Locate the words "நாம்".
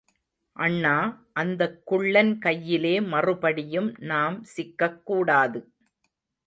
3.99-4.43